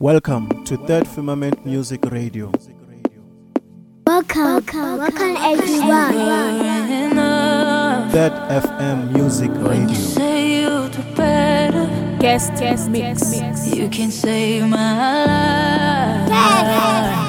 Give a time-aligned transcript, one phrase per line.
[0.00, 2.52] Welcome to Third Firmament Music Radio.
[4.06, 6.12] Welcome, welcome, welcome everyone.
[8.12, 9.98] Third FM Music Radio.
[12.20, 13.74] Guest, guest, mix, mix.
[13.74, 17.28] You can save my life.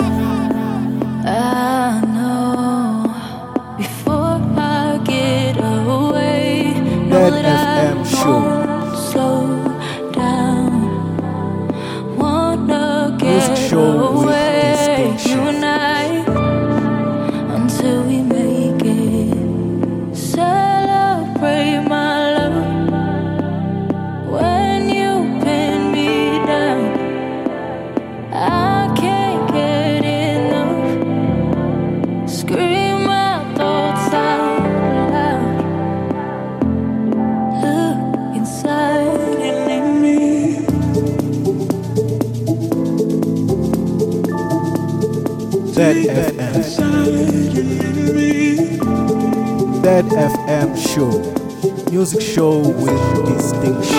[50.59, 53.95] Jam Show, music show with distinction.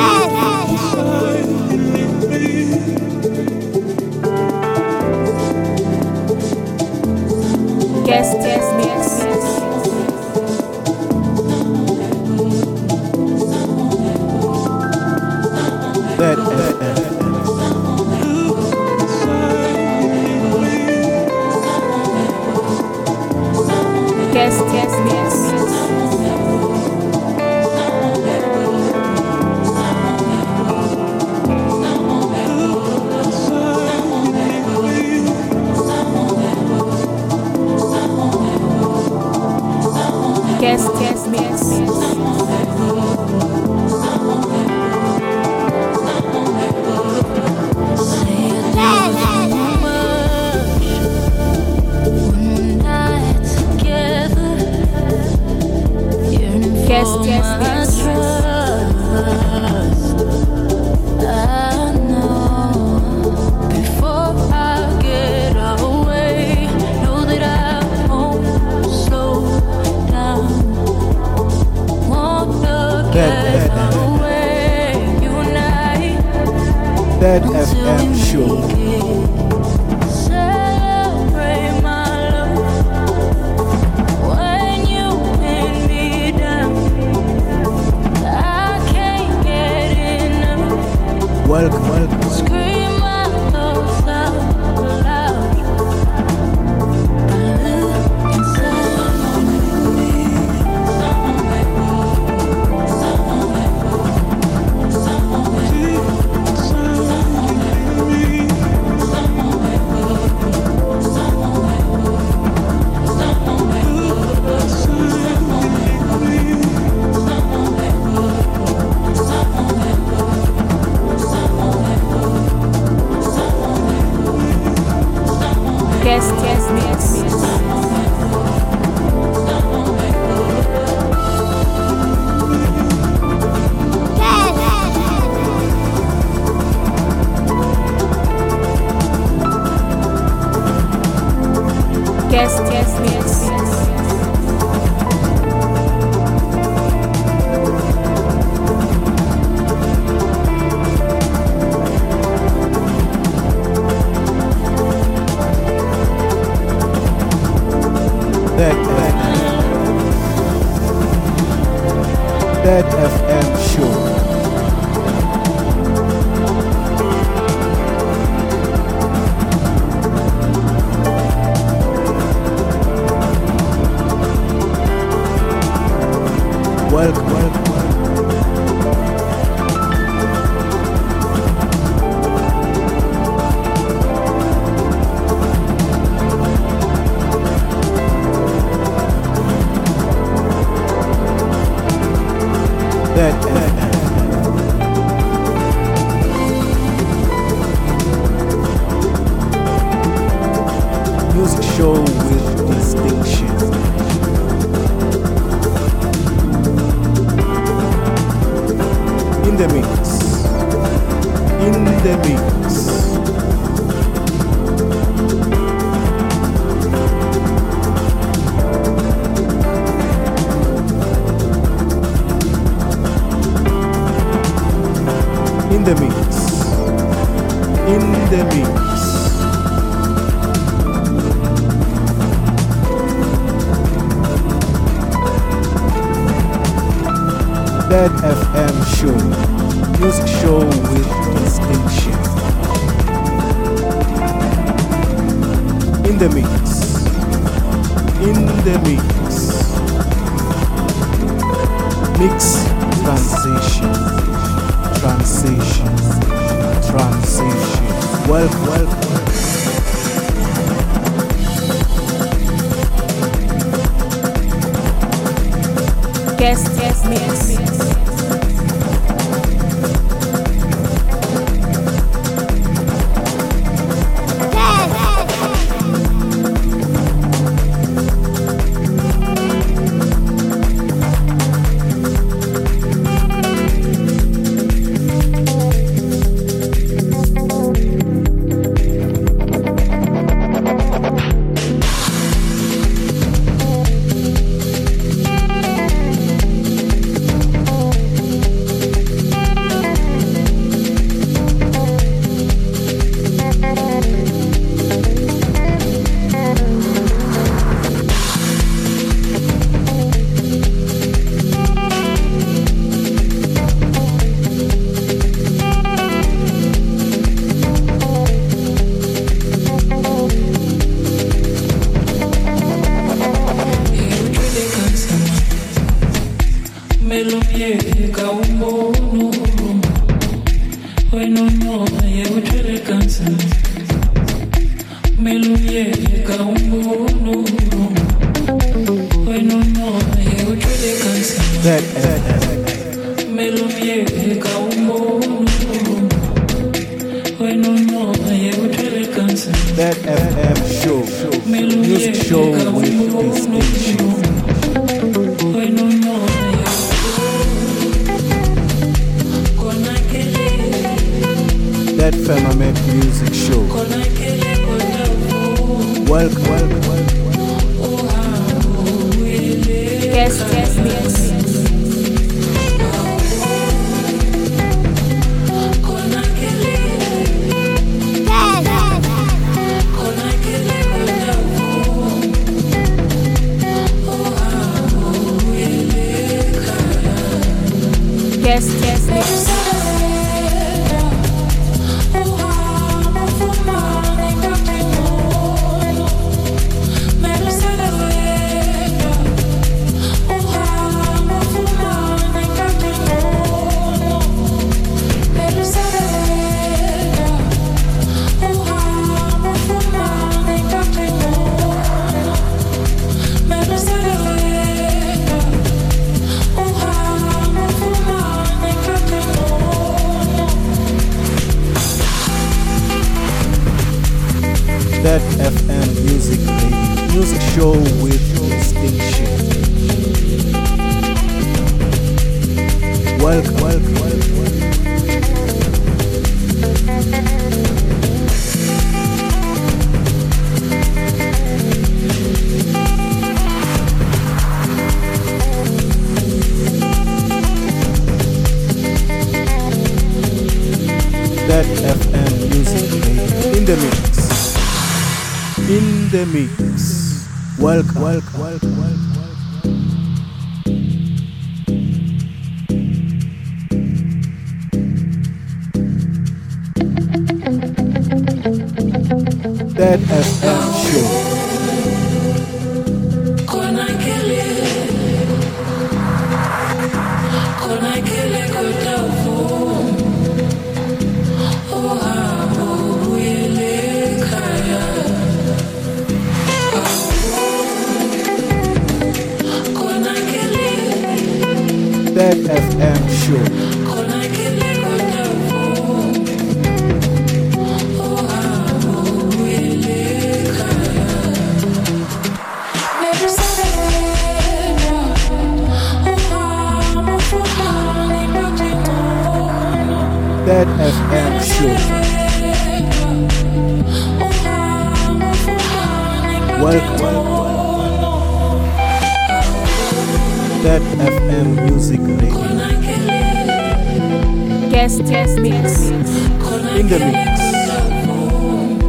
[526.80, 527.40] In the mix.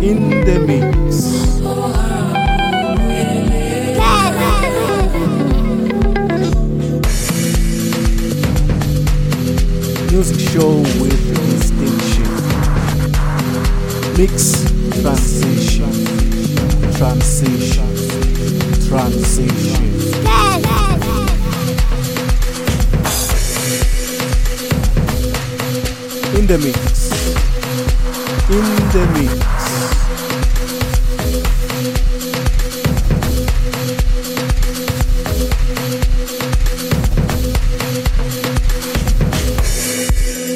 [0.01, 1.59] In the mix.
[10.09, 12.31] Music show with distinction.
[14.17, 14.63] Mix
[15.01, 15.91] transition.
[16.95, 17.89] Transition.
[18.87, 19.91] Transition.
[26.37, 27.10] In the mix.
[28.51, 29.31] In the mix.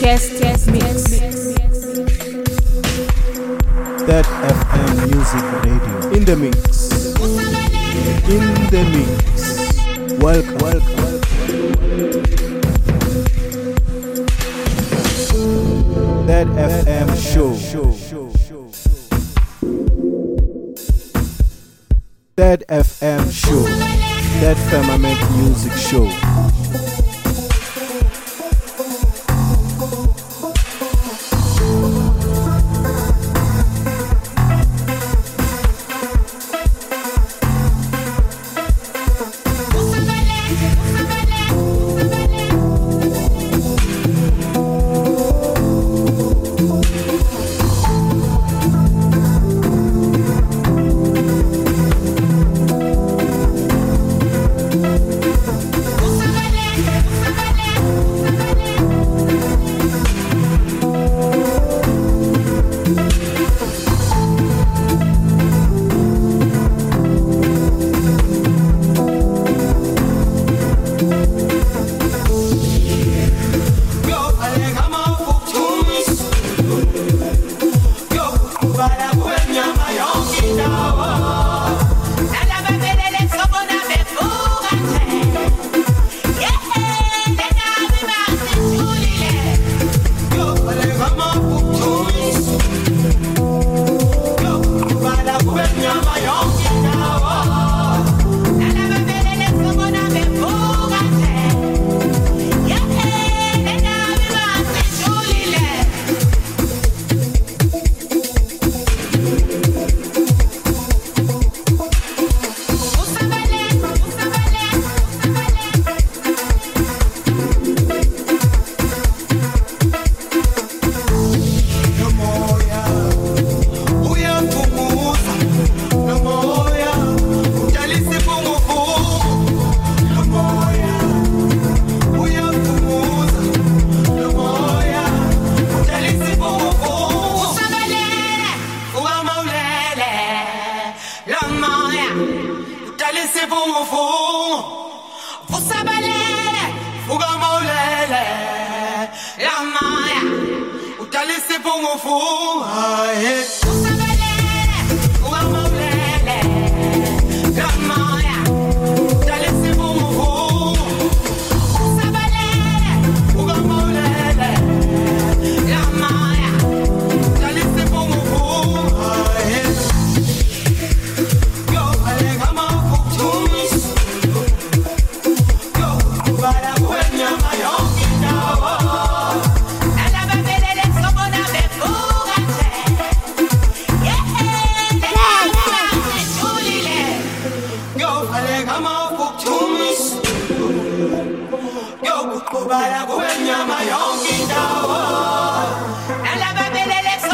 [0.02, 1.04] Guest, guest mix.
[4.04, 5.96] Third FM Music Radio.
[6.12, 6.58] In the mix.
[8.30, 10.20] In the mix.
[10.22, 10.58] Welcome.
[10.58, 11.06] Welcome.
[16.28, 17.55] Third FM show.
[24.46, 26.25] Third Firmament Music Show.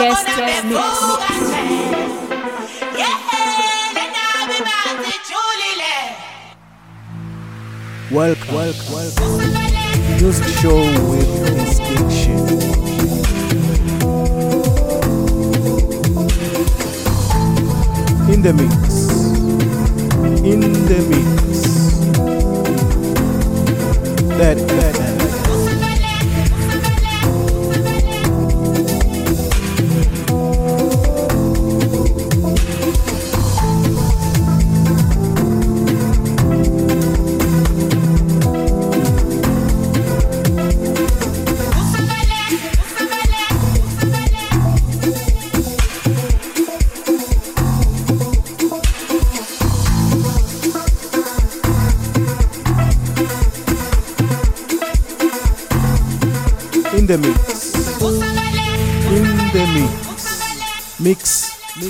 [0.01, 0.81] Guest, guest mix.
[8.12, 8.55] Welcome.
[8.55, 8.93] Welcome.
[8.93, 10.17] Welcome.
[10.20, 12.41] Music show with distinction.
[18.34, 18.74] In the mix.
[20.43, 21.62] In the mix.
[24.39, 24.96] That that.
[24.98, 25.30] In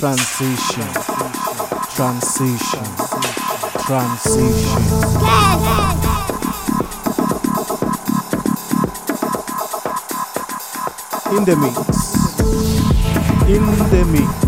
[0.02, 0.82] transition,
[1.94, 2.84] transition,
[3.86, 4.82] transition.
[11.30, 12.40] In the mix,
[13.48, 14.41] in the mix.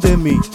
[0.00, 0.45] de mí.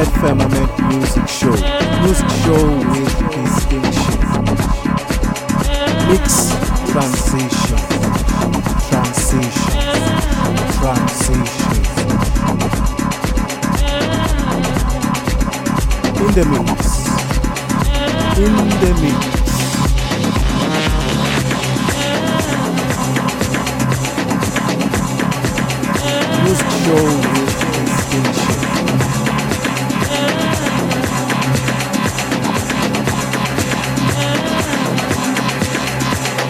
[0.00, 1.56] Third Firmament Music Show.
[2.00, 4.18] Music show with distinction.
[6.08, 6.56] Mix
[6.90, 7.80] transition.
[8.88, 9.76] Transition.
[10.80, 11.74] Transition.
[16.16, 16.80] In the mix.
[18.38, 19.20] In the mix.
[26.44, 27.29] Music show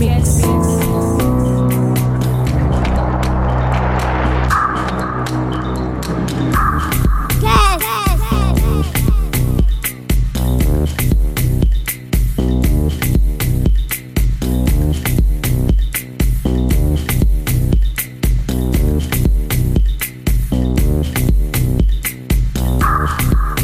[0.00, 0.40] Mix.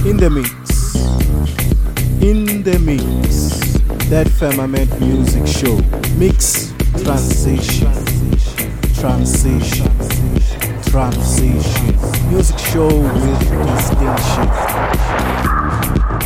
[0.04, 0.94] In the mix,
[2.20, 3.52] in the mix,
[4.10, 5.95] Third Firmament music show.
[6.18, 6.72] Mix
[7.04, 7.92] transition,
[8.94, 9.92] transition,
[10.82, 12.30] transition.
[12.30, 14.48] Music show with distinction.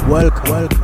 [0.09, 0.50] Welcome.
[0.50, 0.79] welcome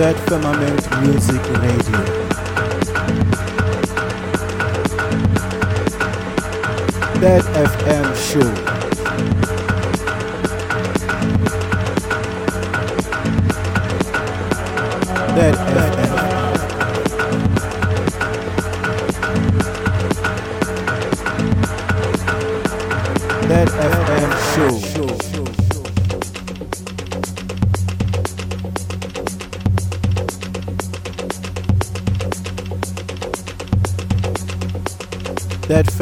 [0.00, 2.00] Third Firmament Music Radio.
[7.20, 8.69] Third FM show.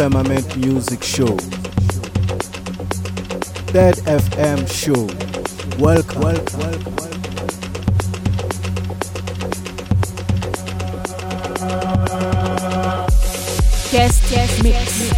[0.09, 1.37] Firmament Music Show.
[3.75, 5.05] Third FM show.
[5.79, 6.23] Welcome.
[6.23, 7.19] welcome, welcome, welcome.
[13.91, 15.01] Guest guest mix.
[15.03, 15.18] Welcome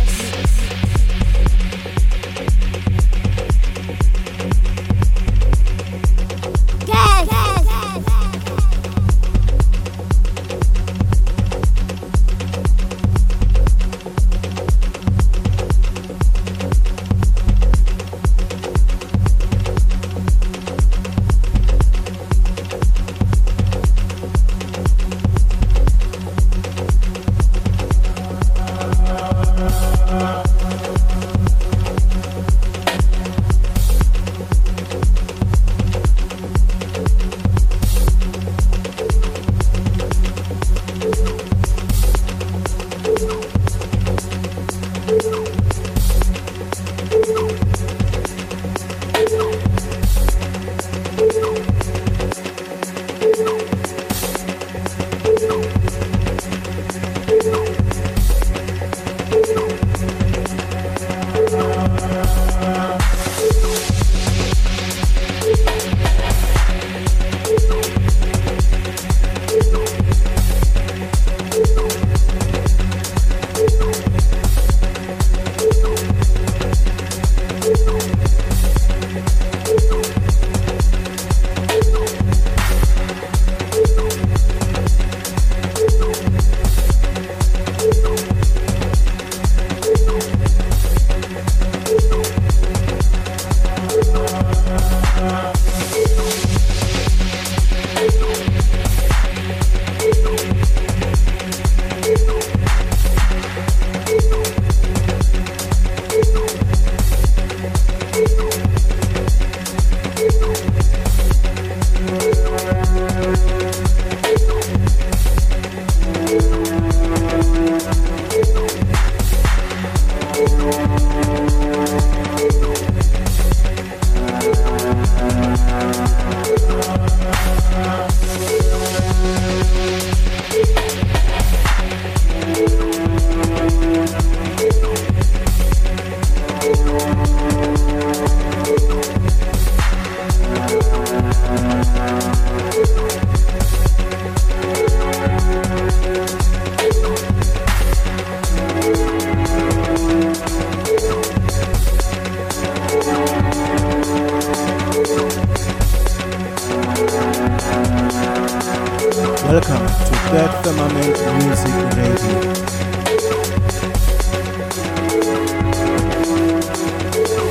[160.62, 162.40] Firmament Music Radio.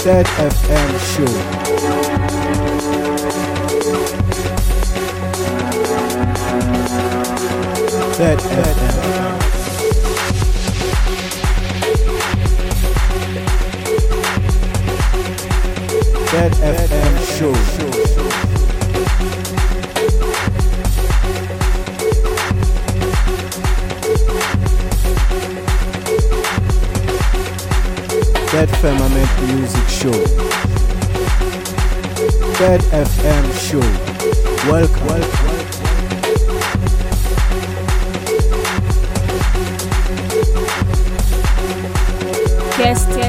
[0.03, 1.33] Third FM show.
[8.17, 9.39] Third FM.
[16.29, 17.78] Third FM show.
[28.59, 30.11] Third Firmament Music Show.
[32.57, 33.79] Third FM show.
[34.69, 35.07] Welcome.
[35.07, 35.59] welcome.
[42.77, 43.28] Guest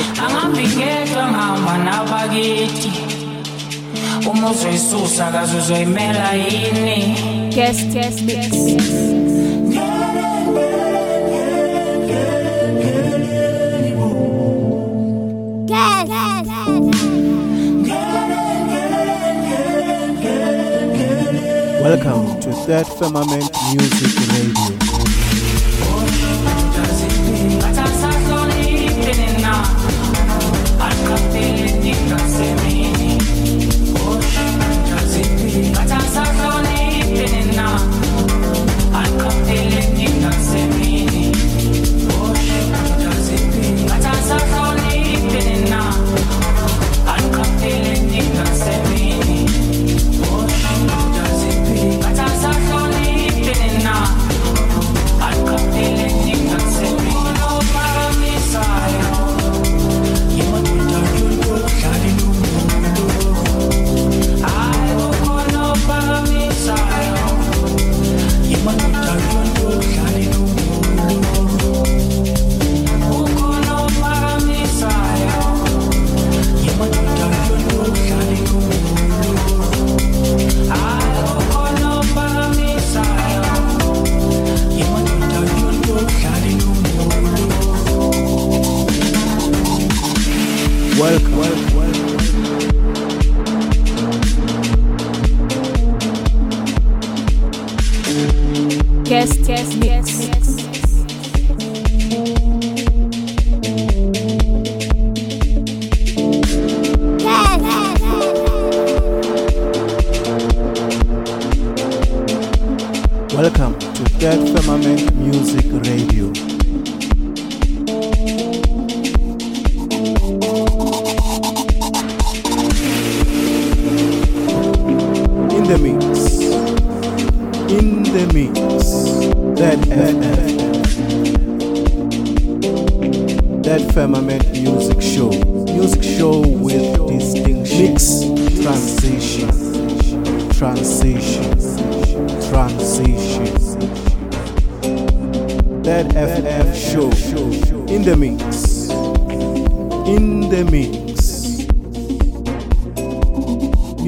[0.51, 2.91] ngihamba nabakithi
[4.31, 7.15] uma uzoyisusa kaze uzoyimela yini
[7.55, 8.51] Guest, guest mix.
[21.81, 24.86] Welcome to Third Firmament Music Radio.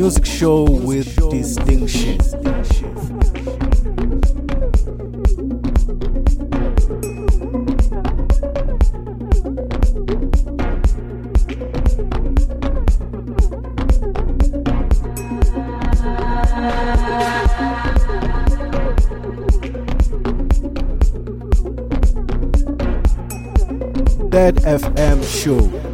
[0.02, 2.18] Music show with distinction.
[24.32, 25.89] Third FM show.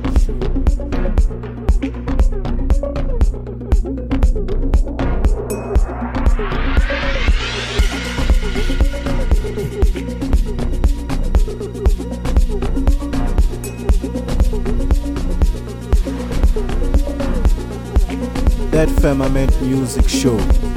[18.86, 20.75] Third Firmament music show.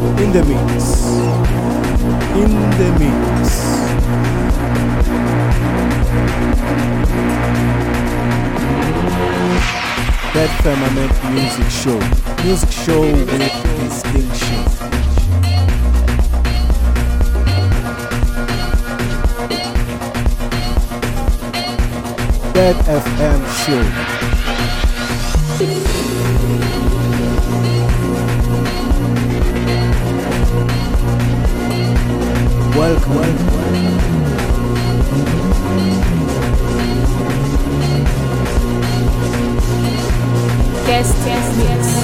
[0.00, 1.04] In the mix.
[2.34, 3.50] In the mix.
[10.32, 12.00] Third Firmament music show.
[12.44, 14.64] Music show with distinction.
[22.54, 23.40] Third FM
[25.66, 25.99] show.
[32.80, 33.46] Welcome, welcome.
[40.86, 41.99] Guest guest.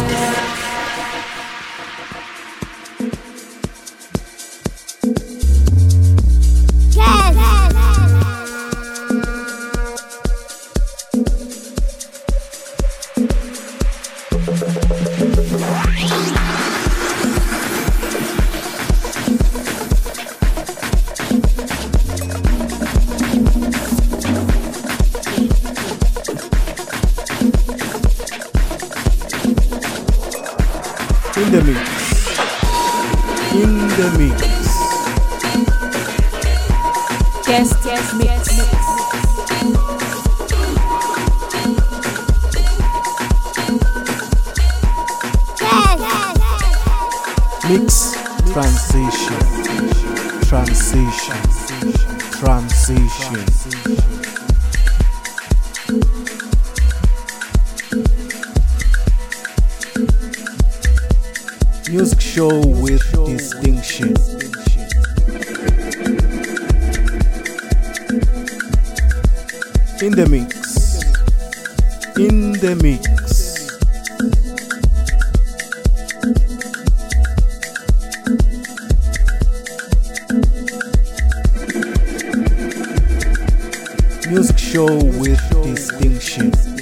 [84.77, 86.76] Show with distinction.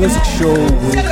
[0.00, 1.09] Music show with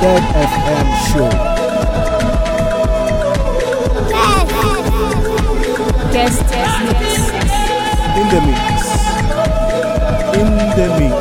[0.00, 1.28] Third FM show.
[6.10, 6.40] Guest
[6.86, 7.02] mix.
[8.16, 8.60] In the mix.
[10.38, 11.18] In the mix.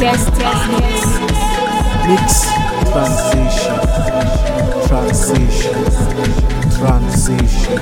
[0.00, 0.34] Guest
[0.72, 0.90] mix.
[2.08, 2.28] Mix
[2.90, 3.78] transition.
[4.88, 5.78] Transition.
[6.76, 7.78] Transition.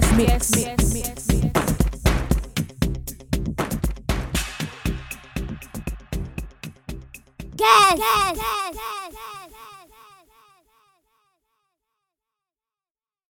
[0.00, 0.27] Guest, guest,